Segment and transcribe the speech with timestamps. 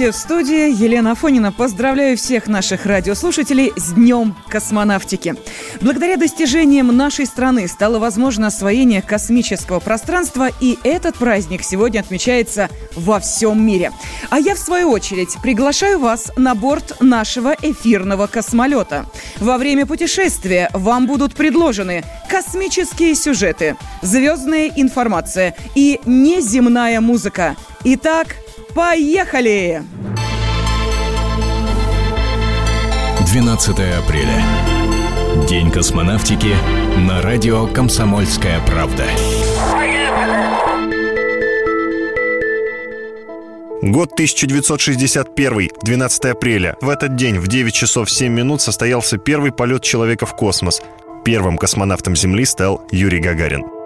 [0.00, 1.52] Здравствуйте, в студии Елена Афонина.
[1.52, 5.34] Поздравляю всех наших радиослушателей с Днем космонавтики.
[5.82, 13.20] Благодаря достижениям нашей страны стало возможно освоение космического пространства, и этот праздник сегодня отмечается во
[13.20, 13.92] всем мире.
[14.30, 19.04] А я, в свою очередь, приглашаю вас на борт нашего эфирного космолета.
[19.38, 27.54] Во время путешествия вам будут предложены космические сюжеты, звездная информация и неземная музыка.
[27.84, 28.36] Итак,
[28.74, 29.82] Поехали!
[33.26, 34.42] 12 апреля.
[35.48, 36.54] День космонавтики
[36.98, 39.04] на радио «Комсомольская правда».
[43.82, 46.76] Год 1961, 12 апреля.
[46.80, 50.82] В этот день в 9 часов 7 минут состоялся первый полет человека в космос.
[51.24, 53.79] Первым космонавтом Земли стал Юрий Гагарин.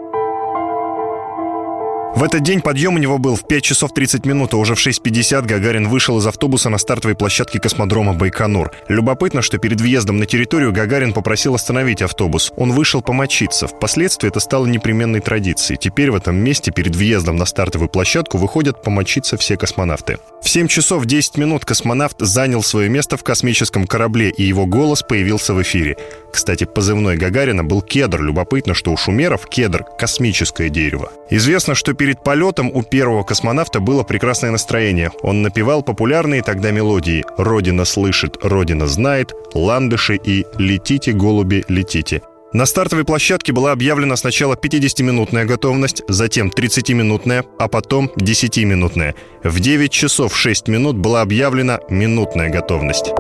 [2.15, 4.79] В этот день подъем у него был в 5 часов 30 минут, а уже в
[4.79, 8.71] 6.50 Гагарин вышел из автобуса на стартовой площадке космодрома Байконур.
[8.87, 12.53] Любопытно, что перед въездом на территорию Гагарин попросил остановить автобус.
[12.56, 13.67] Он вышел помочиться.
[13.67, 15.77] Впоследствии это стало непременной традицией.
[15.77, 20.19] Теперь в этом месте перед въездом на стартовую площадку выходят помочиться все космонавты.
[20.41, 25.03] В 7 часов 10 минут космонавт занял свое место в космическом корабле, и его голос
[25.03, 25.97] появился в эфире.
[26.33, 28.23] Кстати, позывной Гагарина был кедр.
[28.23, 31.11] Любопытно, что у шумеров кедр– космическое дерево.
[31.31, 35.10] Известно, что перед полетом у первого космонавта было прекрасное настроение.
[35.22, 42.20] Он напевал популярные тогда мелодии «Родина слышит, Родина знает», «Ландыши» и «Летите, голуби, летите».
[42.52, 49.14] На стартовой площадке была объявлена сначала 50-минутная готовность, затем 30-минутная, а потом 10-минутная.
[49.42, 53.12] В 9 часов 6 минут была объявлена минутная готовность.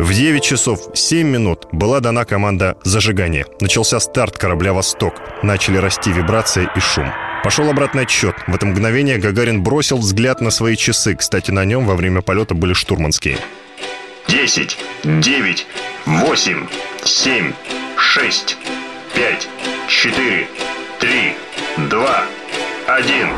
[0.00, 3.44] В 9 часов 7 минут была дана команда зажигания.
[3.60, 5.12] Начался старт корабля «Восток».
[5.42, 7.12] Начали расти вибрация и шум.
[7.44, 8.34] Пошел обратный отсчет.
[8.46, 11.14] В это мгновение Гагарин бросил взгляд на свои часы.
[11.14, 13.36] Кстати, на нем во время полета были штурманские.
[14.26, 15.66] 10, 9,
[16.06, 16.66] 8,
[17.04, 17.52] 7,
[17.98, 18.56] 6,
[19.14, 19.48] 5,
[19.86, 20.48] 4,
[20.98, 21.34] 3,
[21.90, 22.24] 2,
[22.86, 23.28] 1.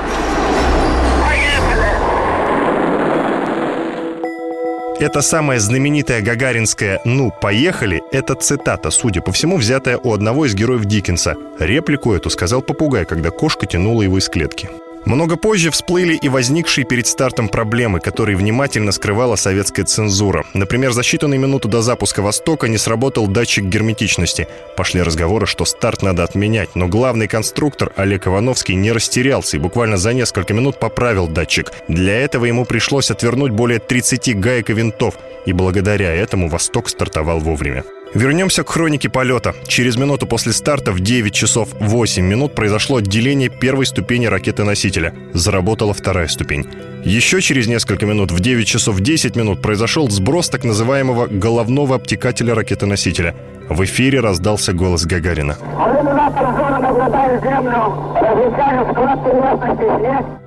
[5.02, 10.54] Это самая знаменитая гагаринская «Ну, поехали»— это цитата, судя по всему, взятая у одного из
[10.54, 11.34] героев Диккенса.
[11.58, 14.70] Реплику эту сказал попугай, когда кошка тянула его из клетки.
[15.04, 20.44] Много позже всплыли и возникшие перед стартом проблемы, которые внимательно скрывала советская цензура.
[20.54, 24.46] Например, за считанные минуты до запуска «Востока» не сработал датчик герметичности.
[24.76, 29.96] Пошли разговоры, что старт надо отменять, но главный конструктор Олег Ивановский не растерялся и буквально
[29.96, 31.72] за несколько минут поправил датчик.
[31.88, 35.14] Для этого ему пришлось отвернуть более 30 гаек и винтов,
[35.46, 37.84] и благодаря этому «Восток» стартовал вовремя.
[38.14, 39.54] Вернемся к хронике полета.
[39.66, 45.14] Через минуту после старта в 9 часов 8 минут произошло отделение первой ступени ракеты-носителя.
[45.32, 46.66] Заработала вторая ступень.
[47.04, 52.54] Еще через несколько минут в 9 часов 10 минут произошел сброс так называемого головного обтекателя
[52.54, 53.34] ракеты-носителя.
[53.70, 55.56] В эфире раздался голос Гагарина.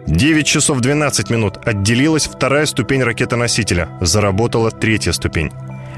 [0.05, 1.57] Девять часов 12 минут.
[1.65, 3.89] Отделилась вторая ступень ракеты-носителя.
[4.01, 5.51] Заработала третья ступень.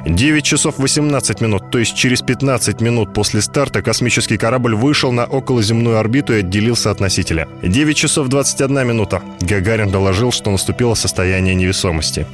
[0.06, 5.26] 9 часов 18 минут, то есть через 15 минут после старта космический корабль вышел на
[5.26, 7.48] околоземную орбиту и отделился от носителя.
[7.62, 9.22] 9 часов 21 минута.
[9.42, 12.26] Гагарин доложил, что наступило состояние невесомости.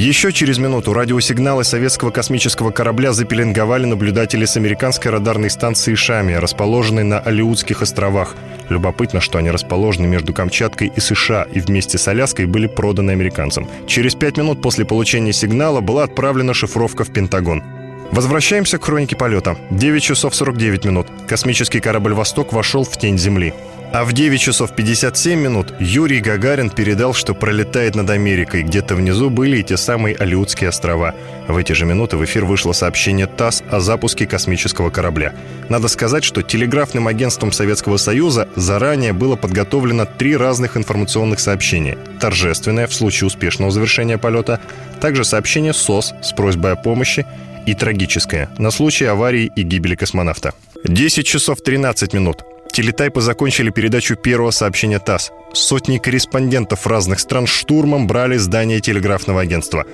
[0.00, 7.04] Еще через минуту радиосигналы советского космического корабля запеленговали наблюдатели с американской радарной станции «Шами», расположенной
[7.04, 8.34] на Алиутских островах.
[8.70, 13.68] Любопытно, что они расположены между Камчаткой и США и вместе с Аляской были проданы американцам.
[13.86, 17.62] Через пять минут после получения сигнала была отправлена шифровка в Пентагон.
[18.10, 19.58] Возвращаемся к хронике полета.
[19.70, 21.08] 9 часов 49 минут.
[21.28, 23.52] Космический корабль «Восток» вошел в тень Земли.
[23.92, 28.62] А в 9 часов 57 минут Юрий Гагарин передал, что пролетает над Америкой.
[28.62, 31.12] Где-то внизу были и те самые Алиутские острова.
[31.48, 35.34] В эти же минуты в эфир вышло сообщение ТАСС о запуске космического корабля.
[35.68, 41.98] Надо сказать, что телеграфным агентством Советского Союза заранее было подготовлено три разных информационных сообщения.
[42.20, 44.60] Торжественное в случае успешного завершения полета,
[45.00, 47.26] также сообщение СОС с просьбой о помощи
[47.66, 50.54] и трагическое на случай аварии и гибели космонавта.
[50.84, 52.44] 10 часов 13 минут.
[52.72, 55.32] Телетайпы закончили передачу первого сообщения ТАСС.
[55.52, 59.84] Сотни корреспондентов разных стран штурмом брали здание телеграфного агентства.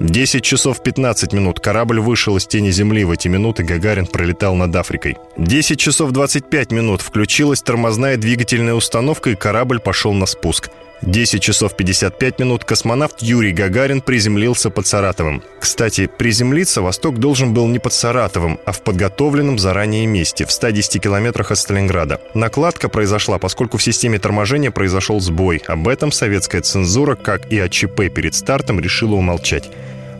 [0.00, 1.60] 10 часов 15 минут.
[1.60, 3.04] Корабль вышел из тени Земли.
[3.04, 5.16] В эти минуты Гагарин пролетал над Африкой.
[5.36, 7.02] 10 часов 25 минут.
[7.02, 10.70] Включилась тормозная двигательная установка, и корабль пошел на спуск.
[11.02, 15.42] 10 часов 55 минут космонавт Юрий Гагарин приземлился под Саратовым.
[15.58, 21.02] Кстати, приземлиться Восток должен был не под Саратовым, а в подготовленном заранее месте, в 110
[21.02, 22.20] километрах от Сталинграда.
[22.34, 25.60] Накладка произошла, поскольку в системе торможения произошел сбой.
[25.66, 29.68] Об этом советская цензура, как и о ЧП перед стартом, решила умолчать.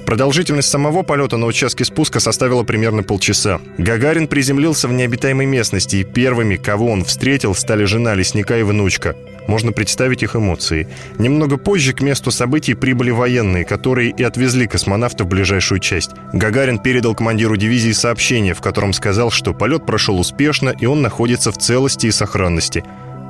[0.05, 3.61] Продолжительность самого полета на участке спуска составила примерно полчаса.
[3.79, 9.14] Гагарин приземлился в необитаемой местности, и первыми, кого он встретил, стали жена лесника и внучка.
[9.46, 10.88] Можно представить их эмоции.
[11.18, 16.10] Немного позже к месту событий прибыли военные, которые и отвезли космонавта в ближайшую часть.
[16.32, 21.52] Гагарин передал командиру дивизии сообщение, в котором сказал, что полет прошел успешно и он находится
[21.52, 22.84] в целости и сохранности.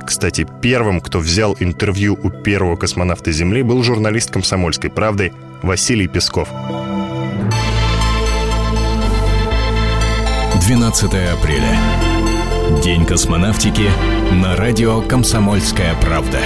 [0.05, 5.31] Кстати, первым, кто взял интервью у первого космонавта Земли, был журналист «Комсомольской правды»
[5.61, 6.49] Василий Песков.
[10.67, 12.12] 12 апреля.
[12.83, 13.89] День космонавтики
[14.31, 16.39] на радио «Комсомольская правда».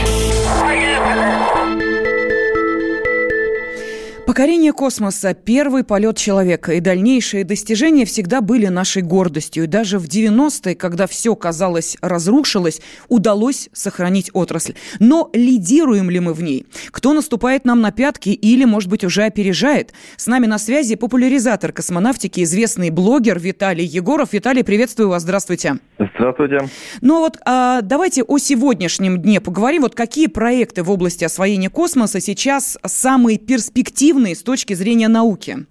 [4.38, 9.64] Покорение космоса, первый полет человека и дальнейшие достижения всегда были нашей гордостью.
[9.64, 14.76] И даже в 90-е, когда все, казалось, разрушилось, удалось сохранить отрасль.
[15.00, 16.68] Но лидируем ли мы в ней?
[16.92, 19.96] Кто наступает нам на пятки или, может быть, уже опережает?
[20.18, 24.34] С нами на связи популяризатор космонавтики, известный блогер Виталий Егоров.
[24.34, 25.80] Виталий, приветствую вас, здравствуйте.
[25.98, 26.60] Здравствуйте.
[27.02, 29.82] Ну вот а, давайте о сегодняшнем дне поговорим.
[29.82, 35.66] Вот какие проекты в области освоения космоса сейчас самые перспективные эффективные с точки зрения науки?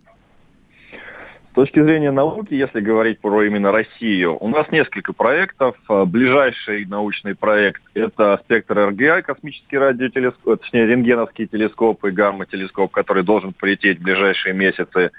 [1.50, 5.74] С точки зрения науки, если говорить про именно Россию, у нас несколько проектов.
[5.88, 13.22] А, ближайший научный проект– это спектр РГА, космический радиотелескоп, точнее, рентгеновский телескоп и гамма-телескоп, который
[13.22, 15.12] должен полететь в ближайшие месяцы.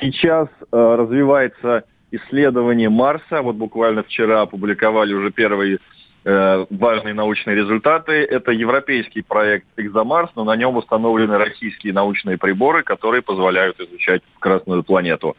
[0.00, 3.42] Сейчас э, развивается исследование Марса.
[3.42, 5.95] Вот буквально вчера опубликовали уже первые Э,
[6.26, 8.12] важные научные результаты.
[8.24, 14.82] Это европейский проект «Экзомарс», но на нем установлены российские научные приборы, которые позволяют изучать Красную
[14.82, 15.36] планету.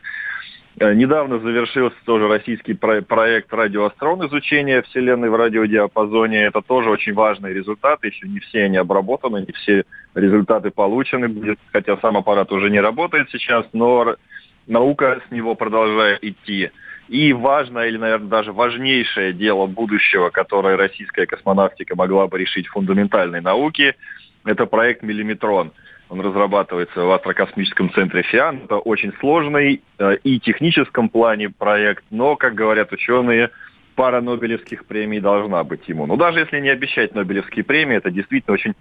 [0.80, 6.46] Э, недавно завершился тоже российский проект «Радиоастрон» изучения Вселенной в радиодиапазоне.
[6.46, 8.08] Это тоже очень важные результаты.
[8.08, 11.58] Еще не все они обработаны, не все результаты получены.
[11.74, 14.16] Хотя сам аппарат уже не работает сейчас, но
[14.68, 16.70] наука с него продолжает идти.
[17.08, 22.72] И важное, или, наверное, даже важнейшее дело будущего, которое российская космонавтика могла бы решить в
[22.72, 23.96] фундаментальной науке,
[24.46, 25.72] это проект «Миллиметрон».
[26.10, 28.62] Он разрабатывается в астрокосмическом центре ФИАН.
[28.66, 33.50] Это очень сложный э, и техническом плане проект, но, как говорят ученые,
[33.96, 36.06] пара Нобелевских премий должна быть ему.
[36.06, 38.74] Но даже если не обещать Нобелевские премии, это действительно очень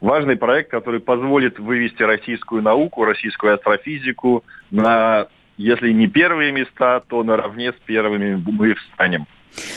[0.00, 7.22] важный проект, который позволит вывести российскую науку, российскую астрофизику на если не первые места, то
[7.22, 9.26] наравне с первыми мы встанем.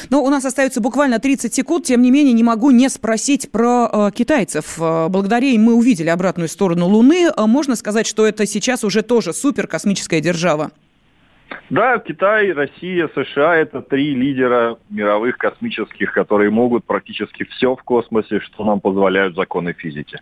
[0.09, 1.85] Ну, у нас остается буквально 30 секунд.
[1.85, 4.77] Тем не менее, не могу не спросить про э, китайцев.
[4.79, 7.29] Э, благодаря им мы увидели обратную сторону Луны.
[7.35, 10.71] Э, можно сказать, что это сейчас уже тоже супер космическая держава?
[11.69, 18.39] Да, Китай, Россия, США– это три лидера мировых космических, которые могут практически все в космосе,
[18.39, 20.19] что нам позволяют законы физики.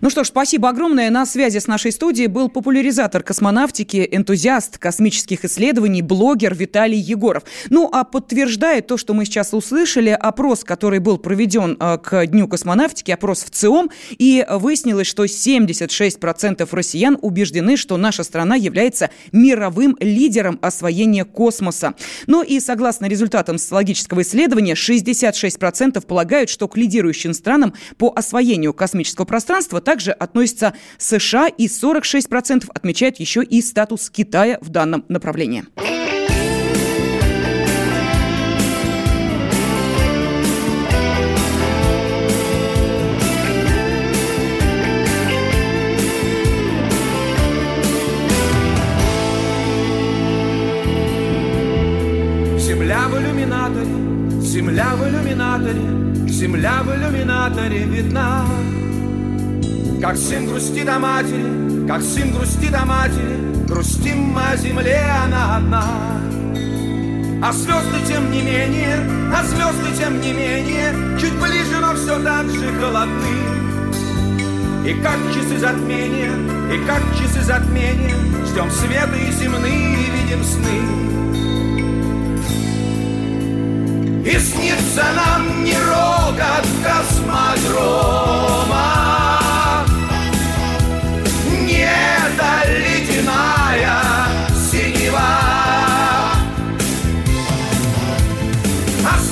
[0.00, 1.10] Ну что ж, спасибо огромное.
[1.10, 7.44] На связи с нашей студией был популяризатор космонавтики, энтузиаст космических исследований, блогер Виталий Егоров.
[7.70, 12.48] Ну, а подтверждает то, что мы сейчас услышали, опрос, который был проведен э, к Дню
[12.48, 19.96] космонавтики, опрос в ЦИОМ, и выяснилось, что 76% россиян убеждены, что наша страна является мировым
[20.00, 21.94] лидером освоения космоса.
[22.26, 29.24] Ну и согласно результатам социологического исследования, 66% полагают, что к лидирующим странам по освоению космического
[29.24, 35.64] пространства пространства также относятся США, и 46% отмечают еще и статус Китая в данном направлении.
[52.58, 53.86] Земля в иллюминаторе,
[54.40, 58.44] земля в иллюминаторе, земля в иллюминаторе видна.
[60.04, 65.56] Как сын грустит о матери, как сын грустит о матери, Грустим мы о земле, она
[65.56, 65.82] одна.
[67.42, 68.98] А звезды тем не менее,
[69.34, 73.34] а звезды тем не менее, Чуть ближе, но все так же холодны.
[74.86, 76.32] И как часы затмения,
[76.70, 80.82] и как часы затмения, Ждем света и земные, и видим сны.
[84.30, 88.34] И снится нам не рокот космодрома,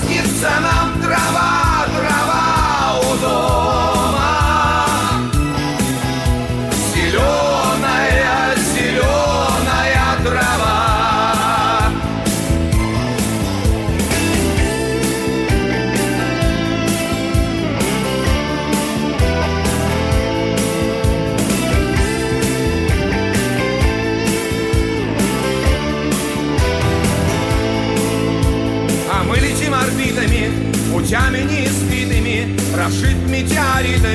[0.03, 1.62] снится нам трава,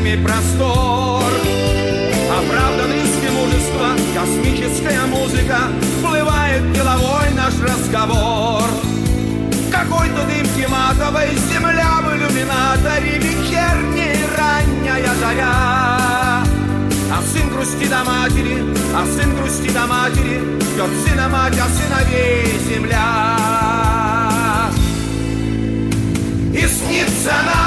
[0.07, 1.23] метеоритами простор.
[2.29, 8.63] Оправданный мужества Космическая музыка Всплывает деловой наш разговор.
[9.71, 16.43] Какой-то дымки матовой Земля в иллюминаторе Вечерняя ранняя заря.
[17.09, 20.41] А сын грустит о матери, а сын грустит о матери,
[20.73, 23.37] Ждет сына мать, а сыновей земля.
[26.53, 27.66] И снится нам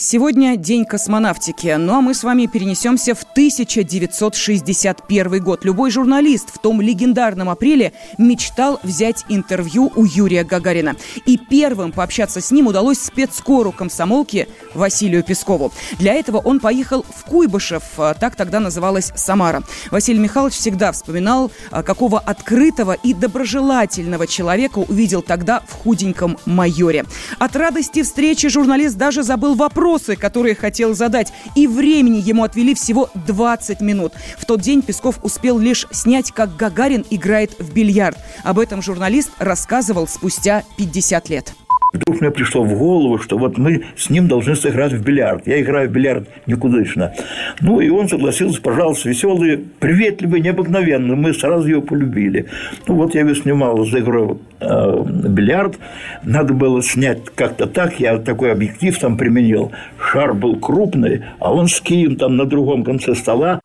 [0.00, 5.64] сегодня День космонавтики, ну а мы с вами перенесемся в 1961 год.
[5.64, 10.96] Любой журналист в том легендарном апреле мечтал взять интервью у Юрия Гагарина.
[11.26, 15.70] И первым пообщаться с ним удалось спецкору комсомолки Василию Пескову.
[15.98, 19.62] Для этого он поехал в Куйбышев, а, так тогда называлась Самара.
[19.90, 27.04] Василий Михайлович всегда вспоминал, а, какого открытого и доброжелательного человека увидел тогда в худеньком майоре.
[27.38, 29.54] От радости встречи журналист даже забыл
[29.90, 34.12] вопросы, которые хотел задать, и времени ему отвели всего 20 минут.
[34.38, 38.16] В тот день Песков успел лишь снять, как Гагарин играет в бильярд.
[38.44, 41.59] Об этом журналист рассказывал спустя 50 лет.
[41.92, 45.46] Вдруг мне пришло в голову, что вот мы с ним должны сыграть в бильярд.
[45.46, 47.12] Я играю в бильярд никудышно.
[47.60, 51.16] Ну, и он согласился, пожалуйста, веселый, приветливый, необыкновенный.
[51.16, 52.46] Мы сразу его полюбили.
[52.86, 55.78] Ну, вот я его снимал за игрой э, бильярд.
[56.22, 57.98] Надо было снять как-то так.
[57.98, 59.72] Я такой объектив там применил.
[59.98, 63.60] Шар был крупный, а он с кием там на другом конце стола.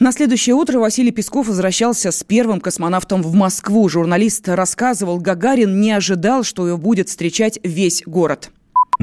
[0.00, 3.88] На следующее утро Василий Песков возвращался с первым космонавтом в Москву.
[3.88, 8.50] Журналист рассказывал, Гагарин не ожидал, что его будет встречать весь город.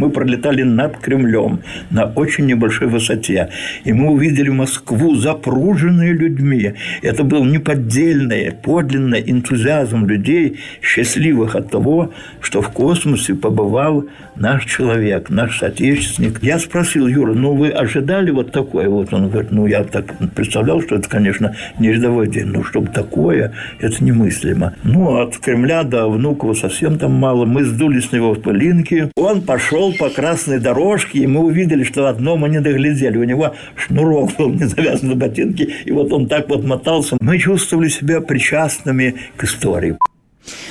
[0.01, 1.59] Мы пролетали над Кремлем
[1.91, 3.49] на очень небольшой высоте.
[3.83, 6.73] И мы увидели Москву, запруженную людьми.
[7.03, 14.05] Это был неподдельный, подлинный энтузиазм людей, счастливых от того, что в космосе побывал
[14.35, 16.41] наш человек, наш соотечественник.
[16.41, 18.89] Я спросил, Юра, ну вы ожидали вот такое?
[18.89, 22.87] Вот он говорит, ну я так представлял, что это, конечно, не рядовой день, но чтобы
[22.87, 24.73] такое, это немыслимо.
[24.83, 27.45] Ну, от Кремля до Внуково совсем там мало.
[27.45, 29.11] Мы сдули с него пылинки.
[29.15, 33.17] Он пошел по красной дорожке, и мы увидели, что одно мы не доглядели.
[33.17, 37.17] У него шнурок был не завязан на ботинке, и вот он так вот мотался.
[37.19, 39.97] Мы чувствовали себя причастными к истории.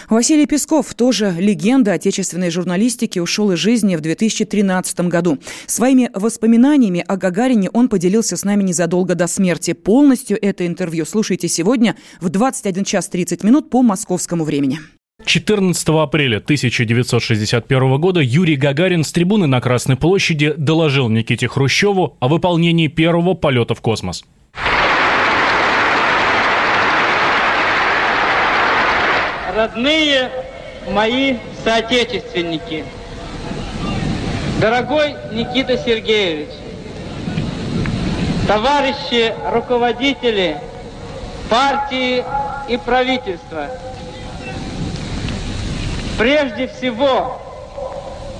[0.09, 5.39] Василий Песков, тоже легенда отечественной журналистики, ушел из жизни в 2013 году.
[5.67, 9.73] Своими воспоминаниями о Гагарине он поделился с нами незадолго до смерти.
[9.73, 14.81] Полностью это интервью слушайте сегодня в 21 час 30 минут по московскому времени.
[15.31, 22.27] 14 апреля 1961 года Юрий Гагарин с трибуны на Красной площади доложил Никите Хрущеву о
[22.27, 24.25] выполнении первого полета в космос.
[29.55, 30.33] Родные
[30.91, 32.85] мои соотечественники,
[34.61, 36.49] дорогой Никита Сергеевич,
[38.49, 40.57] товарищи руководители
[41.49, 42.25] партии
[42.69, 43.69] и правительства–
[46.21, 47.41] Прежде всего,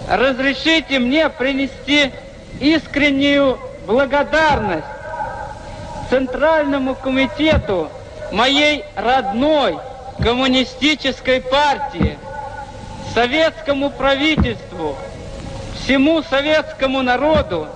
[0.07, 2.13] разрешите мне принести
[2.61, 4.85] искреннюю благодарность
[6.11, 7.89] Центральному комитету
[8.33, 9.79] моей родной
[10.23, 12.19] коммунистической партии,
[13.15, 14.95] советскому правительству,
[15.83, 17.67] всему советскому народу.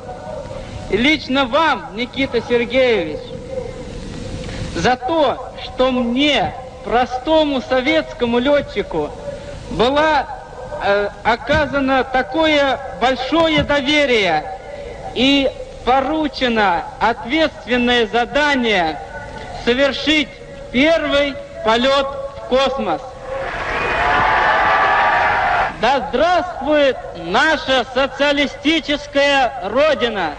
[0.90, 3.20] И лично вам, Никита Сергеевич,
[4.76, 6.52] за то, что мне,
[6.84, 9.08] простому советскому летчику,
[9.70, 10.26] была
[10.82, 14.44] э, оказано такое большое доверие
[15.14, 15.50] и
[15.84, 18.98] поручено ответственное задание
[19.64, 20.28] совершить
[20.72, 23.00] первый полет в космос.
[25.80, 30.32] Да здравствует наша социалистическая Родина!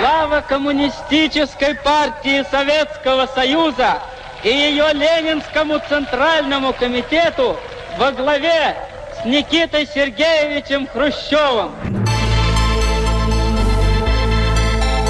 [0.00, 4.00] Слава коммунистической партии Советского Союза!
[4.44, 7.56] И ее Ленинскому Центральному комитету
[7.98, 8.76] во главе
[9.20, 11.72] с Никитой Сергеевичем Хрущевым.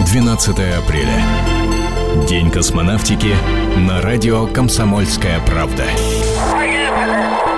[0.07, 1.23] 12 апреля.
[2.29, 3.35] День космонавтики
[3.77, 5.85] на радио «Комсомольская правда».
[5.85, 7.52] верить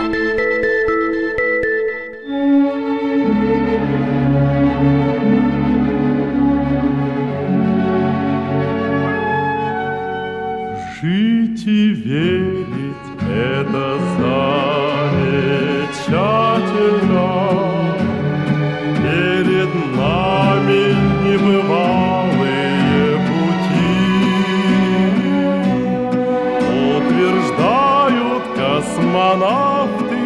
[28.95, 30.19] космонавты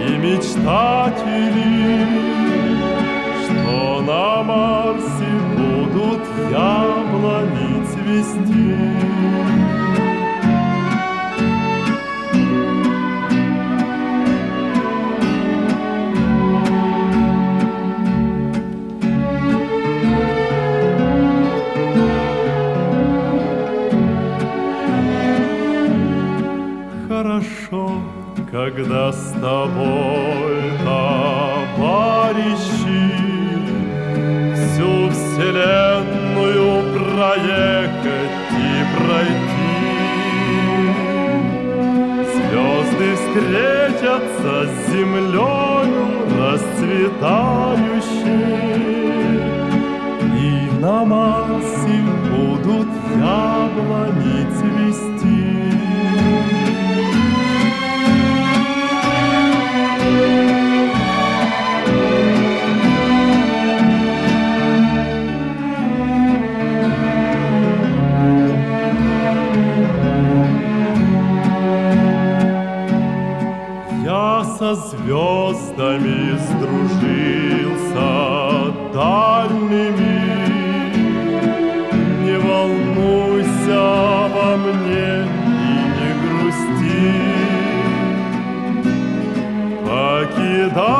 [0.00, 2.06] и мечтатели,
[3.44, 9.49] что на Марсе будут яблони цвести.
[28.60, 32.20] Когда с тобой, товарищи,
[34.54, 39.74] всю вселенную проехать и пройти.
[42.34, 46.04] Звезды встретятся с землею
[46.38, 47.00] расцветающей,
[50.36, 50.48] и
[50.80, 51.98] на Марсе
[52.28, 55.09] будут яблони цвести.
[74.70, 78.10] Со звездами сдружился
[78.94, 80.18] дальними.
[82.22, 83.80] Не волнуйся
[84.26, 85.12] обо мне
[85.46, 87.10] и не грусти.
[89.84, 90.99] Покидая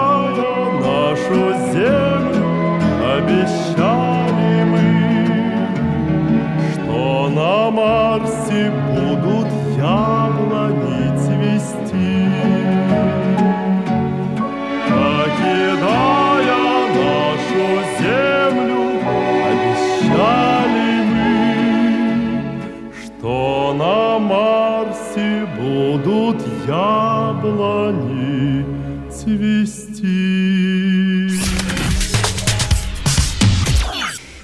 [26.70, 28.64] яблони
[29.10, 30.10] цвести.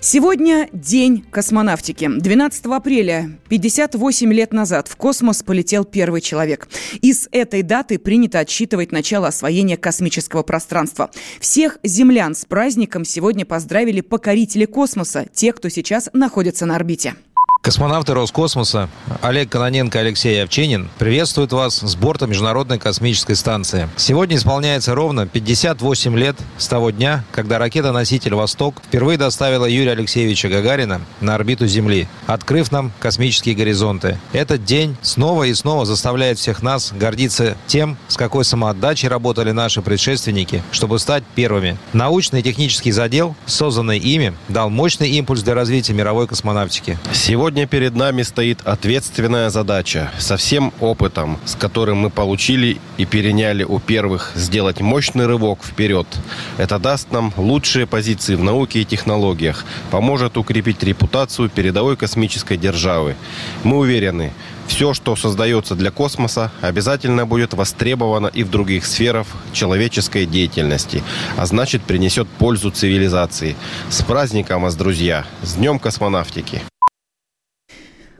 [0.00, 2.08] Сегодня день космонавтики.
[2.08, 6.68] 12 апреля, 58 лет назад, в космос полетел первый человек.
[7.00, 11.10] И с этой даты принято отсчитывать начало освоения космического пространства.
[11.40, 17.14] Всех землян с праздником сегодня поздравили покорители космоса, те, кто сейчас находится на орбите.
[17.60, 18.88] Космонавты Роскосмоса
[19.22, 23.88] Олег Кононенко и Алексей Овчинин приветствуют вас с борта Международной космической станции.
[23.96, 30.48] Сегодня исполняется ровно 58 лет с того дня, когда ракета-носитель «Восток» впервые доставила Юрия Алексеевича
[30.48, 34.18] Гагарина на орбиту Земли, открыв нам космические горизонты.
[34.32, 39.82] Этот день снова и снова заставляет всех нас гордиться тем, с какой самоотдачей работали наши
[39.82, 41.76] предшественники, чтобы стать первыми.
[41.92, 46.96] Научный и технический задел, созданный ими, дал мощный импульс для развития мировой космонавтики.
[47.12, 53.62] Сегодня перед нами стоит ответственная задача со всем опытом, с которым мы получили и переняли
[53.62, 56.06] у первых, сделать мощный рывок вперед.
[56.58, 63.14] Это даст нам лучшие позиции в науке и технологиях, поможет укрепить репутацию передовой космической державы.
[63.62, 64.32] Мы уверены,
[64.66, 71.02] все, что создается для космоса, обязательно будет востребовано и в других сферах человеческой деятельности,
[71.36, 73.54] а значит принесет пользу цивилизации.
[73.88, 75.24] С праздником вас, друзья!
[75.42, 76.62] С Днем космонавтики!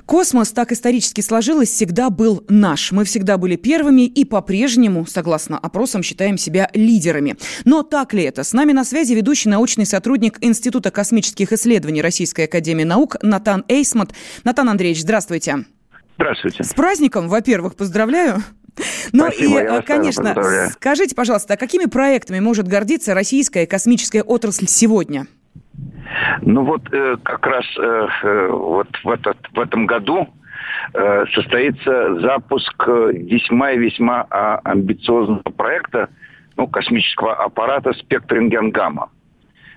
[0.07, 2.93] Космос, так исторически сложилось, всегда был наш.
[2.93, 7.37] Мы всегда были первыми и по-прежнему, согласно опросам, считаем себя лидерами.
[7.65, 8.45] Но так ли это?
[8.45, 14.13] С нами на связи ведущий научный сотрудник Института космических исследований Российской Академии Наук Натан Эйсмот.
[14.45, 15.65] Натан Андреевич, здравствуйте.
[16.15, 16.63] Здравствуйте.
[16.63, 18.45] С праздником, во-первых, поздравляю.
[19.13, 24.69] Ну Спасибо, и, вас конечно, скажите, пожалуйста, а какими проектами может гордиться российская космическая отрасль
[24.69, 25.27] сегодня?
[26.43, 30.29] Ну вот э, как раз э, э, вот в, этот, в этом году
[30.95, 36.09] э, состоится запуск э, весьма и весьма а, амбициозного проекта
[36.57, 39.11] ну, космического аппарата «Спектринген-гамма».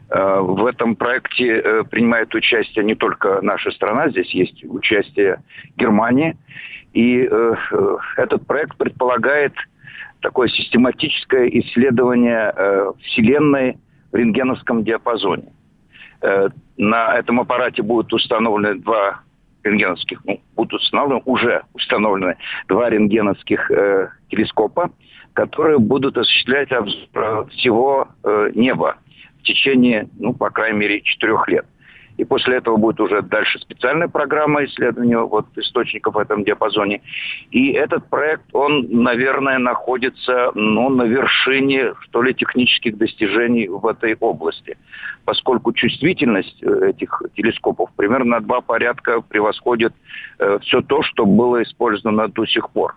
[0.10, 5.42] Э, В этом проекте принимает участие не только наша страна, здесь есть участие
[5.78, 6.38] Германии.
[6.94, 7.30] И
[8.18, 9.54] этот проект предполагает
[10.22, 12.52] такое систематическое исследование
[13.04, 13.78] Вселенной
[14.12, 15.52] в рентгеновском диапазоне.
[16.22, 19.22] Э, На этом аппарате будут установлены два
[19.64, 24.92] рентгеновских, ну, будут установлены, уже установлены два рентгеновских э, телескопа,
[25.34, 28.98] которые будут осуществлять обзор всего э, неба
[29.40, 31.66] в течение, ну, по крайней мере, четырех лет.
[32.20, 37.02] И после этого будет уже дальше специальная программа исследования вот, источников в этом диапазоне.
[37.50, 44.18] И этот проект, он, наверное, находится ну, на вершине, что ли, технических достижений в этой
[44.20, 44.78] области,
[45.24, 49.94] поскольку чувствительность э, этих телескопов примерно на два порядка превосходит
[50.40, 52.96] э, все то, что было использовано до сих пор.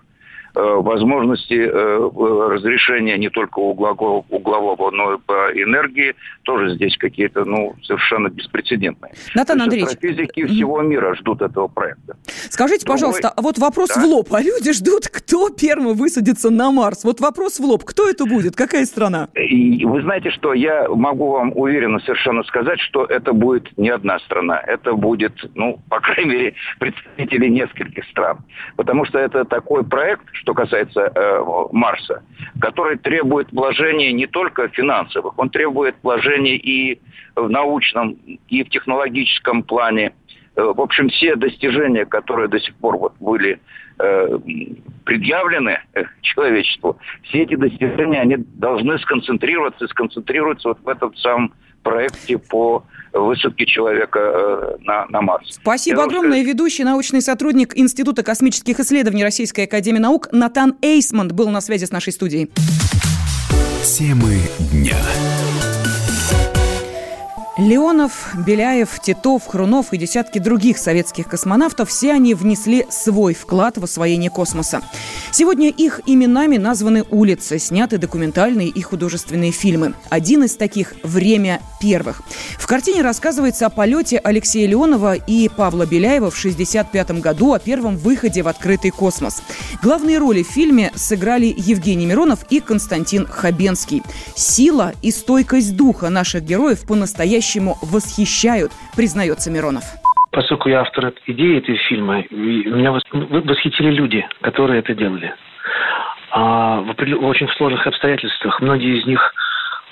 [0.54, 2.10] Э, возможности э,
[2.50, 9.14] разрешения не только углового, углового, но и по энергии тоже здесь какие-то ну, совершенно беспрецедентные.
[9.34, 9.96] Натан Андреевич.
[9.98, 12.16] Физики всего мира ждут этого проекта.
[12.50, 13.00] Скажите, Другой...
[13.00, 14.02] пожалуйста, вот вопрос да?
[14.02, 14.28] в лоб.
[14.34, 17.04] А люди ждут, кто первым высадится на Марс?
[17.04, 17.84] Вот вопрос в лоб.
[17.84, 18.54] Кто это будет?
[18.54, 19.28] Какая страна?
[19.34, 24.18] И вы знаете, что я могу вам уверенно совершенно сказать, что это будет не одна
[24.18, 24.60] страна.
[24.60, 28.40] Это будет, ну, по крайней мере, представители нескольких стран.
[28.76, 32.22] Потому что это такой проект, что касается э, Марса,
[32.60, 37.00] который требует вложений не только финансовых, он требует вложений и
[37.36, 38.16] в научном,
[38.48, 40.12] и в технологическом плане.
[40.56, 43.60] Э, в общем, все достижения, которые до сих пор вот были
[44.00, 44.38] э,
[45.04, 51.52] предъявлены э, человечеству, все эти достижения, они должны сконцентрироваться, сконцентрироваться вот в этом самом
[51.82, 55.58] проекте по высадки человека э, на, на Марс.
[55.60, 56.38] Спасибо Я огромное.
[56.38, 56.46] Сказать...
[56.46, 61.90] Ведущий научный сотрудник Института космических исследований Российской Академии Наук Натан Эйсмонт был на связи с
[61.90, 62.50] нашей студией.
[63.84, 64.38] Темы
[64.72, 64.96] дня.
[67.62, 73.84] Леонов, Беляев, Титов, Хрунов и десятки других советских космонавтов– все они внесли свой вклад в
[73.84, 74.82] освоение космоса.
[75.30, 79.94] Сегодня их именами названы улицы, сняты документальные и художественные фильмы.
[80.10, 82.22] Один из таких– «Время первых».
[82.58, 87.96] В картине рассказывается о полете Алексея Леонова и Павла Беляева в 1965 году, о первом
[87.96, 89.40] выходе в открытый космос.
[89.82, 94.02] Главные роли в фильме сыграли Евгений Миронов и Константин Хабенский.
[94.34, 99.84] Сила и стойкость духа наших героев по-настоящему по-настоящему восхищают, признается Миронов.
[100.30, 105.34] Поскольку я автор идеи этого фильма, меня восхитили люди, которые это делали.
[106.30, 106.94] А в,
[107.26, 108.60] очень сложных обстоятельствах.
[108.62, 109.34] Многие из них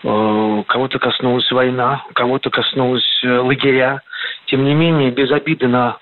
[0.05, 4.01] э, кого-то коснулась война, кого-то коснулась э, лагеря.
[4.47, 5.99] Тем не менее, без обиды на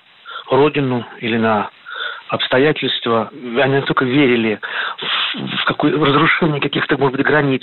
[0.49, 1.69] родину или на
[2.29, 4.59] обстоятельства, они только верили
[4.97, 7.61] в, в какое разрушение каких-то, может быть, границ,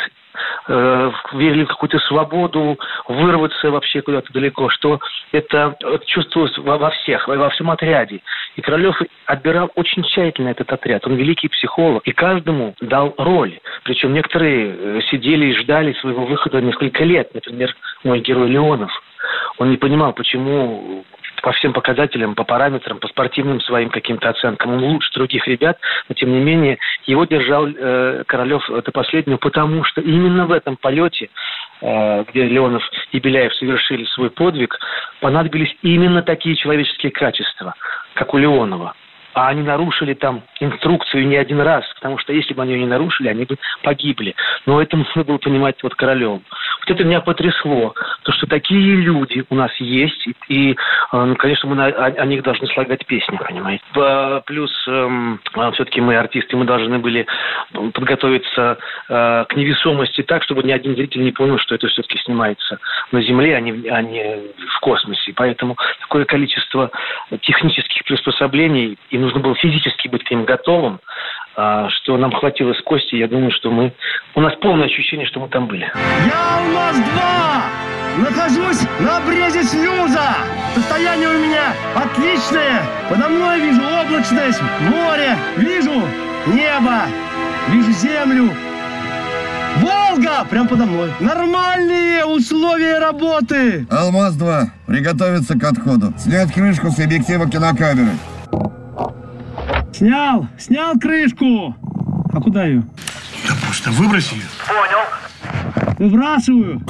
[0.68, 5.00] э, верили в какую-то свободу, вырваться вообще куда-то далеко, что
[5.32, 5.76] это
[6.06, 8.20] чувствовалось во, во всех, во, во всем отряде.
[8.56, 11.06] И Королев отбирал очень тщательно этот отряд.
[11.06, 13.58] Он великий психолог, и каждому дал роль.
[13.84, 17.32] Причем некоторые э, сидели и ждали своего выхода несколько лет.
[17.34, 17.74] Например,
[18.04, 18.90] мой герой Леонов.
[19.58, 21.04] Он не понимал, почему
[21.42, 24.74] по всем показателям, по параметрам, по спортивным своим каким-то оценкам.
[24.74, 29.84] Он лучше других ребят, но тем не менее его держал э, Королев до последнего, потому
[29.84, 31.30] что именно в этом полете,
[31.80, 34.78] э, где Леонов и Беляев совершили свой подвиг,
[35.20, 37.74] понадобились именно такие человеческие качества,
[38.14, 38.94] как у Леонова
[39.36, 42.86] а они нарушили там инструкцию не один раз, потому что если бы они ее не
[42.86, 44.34] нарушили, они бы погибли.
[44.64, 46.40] Но это нужно было понимать вот королем.
[46.80, 50.76] Вот это меня потрясло, то, что такие люди у нас есть, и, э,
[51.12, 53.84] ну, конечно, мы на, о, о них должны слагать песни, понимаете.
[54.46, 57.26] Плюс эм, а, все-таки мы артисты, мы должны были
[57.92, 58.78] подготовиться
[59.10, 62.78] э, к невесомости так, чтобы ни один зритель не понял, что это все-таки снимается
[63.12, 64.36] на Земле, а не, а не
[64.76, 65.34] в космосе.
[65.36, 66.90] Поэтому такое количество
[67.42, 71.00] технических приспособлений и нужно было физически быть к ним готовым,
[71.56, 73.18] а, что нам хватило с Костей.
[73.18, 73.92] Я думаю, что мы...
[74.36, 75.90] У нас полное ощущение, что мы там были.
[76.26, 78.22] Я УМАЗ-2!
[78.22, 80.36] Нахожусь на обрезе снюза!
[80.74, 82.82] Состояние у меня отличное!
[83.10, 86.02] Подо мной вижу облачность, море, вижу
[86.46, 87.02] небо,
[87.68, 88.50] вижу землю,
[89.80, 90.46] Волга!
[90.48, 91.12] Прям подо мной.
[91.20, 93.86] Нормальные условия работы.
[93.90, 94.66] Алмаз-2.
[94.86, 96.14] Приготовиться к отходу.
[96.16, 98.12] Снять крышку с объектива кинокамеры.
[99.96, 100.46] Снял!
[100.58, 101.74] Снял крышку!
[102.30, 102.82] А куда ее?
[103.48, 104.42] Да просто выброси ее.
[104.68, 105.96] Понял.
[105.98, 106.82] Выбрасываю.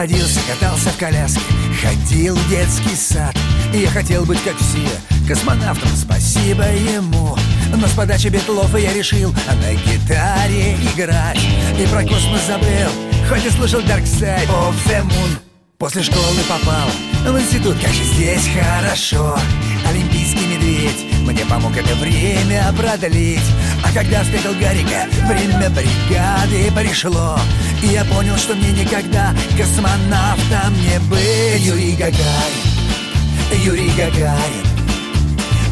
[0.00, 1.42] Родился, катался в коляске,
[1.82, 3.36] ходил в детский сад.
[3.74, 4.88] И я хотел быть как все,
[5.28, 7.36] космонавтом, спасибо ему.
[7.76, 11.38] Но с подачи Бетлова я решил на гитаре играть.
[11.78, 12.90] И про космос забыл,
[13.28, 15.49] хоть и слушал Dark Side of the Moon
[15.80, 16.90] После школы попал.
[17.24, 19.34] В институт, как же здесь хорошо.
[19.88, 23.40] Олимпийский медведь мне помог это время продлить
[23.82, 27.38] А когда встретил Гарика, время бригады пришло.
[27.82, 31.62] И я понял, что мне никогда космонавтом не быть.
[31.62, 34.69] Юрий Гагарин Юрий Гагарин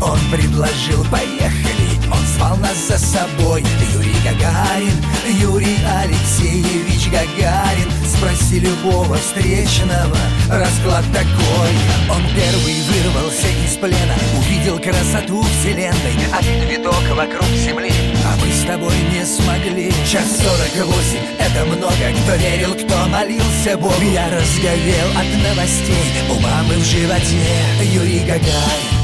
[0.00, 3.64] Он предложил поехали Он звал нас за собой.
[3.94, 4.94] Юрий Гагарин
[5.40, 10.18] Юрий Алексеевич Гагарин Спроси любого встречного.
[10.50, 11.70] Расклад такой.
[12.10, 14.14] Он первый вырвался из плена.
[14.38, 16.14] Увидел красоту вселенной.
[16.36, 17.92] Один виток вокруг земли.
[18.24, 19.92] А мы с тобой не смогли.
[20.10, 21.94] Час сорок восемь Это много.
[22.24, 23.94] Кто верил, кто молился Богу.
[24.12, 26.12] Я разговел от новостей.
[26.30, 27.46] У мамы в животе.
[27.82, 28.97] Юрий Гагарин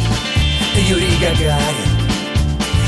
[0.77, 1.91] Юрий Гагарин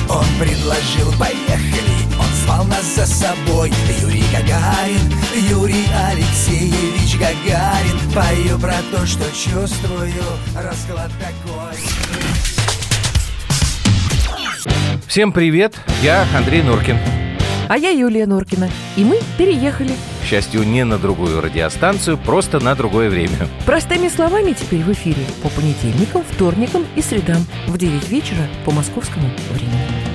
[0.09, 3.73] Он предложил поехали Он звал нас за собой
[4.03, 5.13] Юрий Гагарин
[5.49, 10.13] Юрий Алексеевич Гагарин Пою про то, что чувствую
[10.55, 11.77] Расклад такой
[15.07, 16.99] Всем привет, я Андрей Нуркин.
[17.69, 18.69] А я Юлия Нуркина.
[18.97, 19.93] И мы переехали.
[20.27, 23.47] К счастью, не на другую радиостанцию, просто на другое время.
[23.65, 29.31] Простыми словами теперь в эфире по понедельникам, вторникам и средам в 9 вечера по московскому
[29.53, 30.06] времени.